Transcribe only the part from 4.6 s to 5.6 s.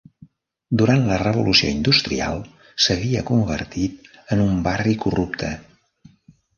barri corrupte.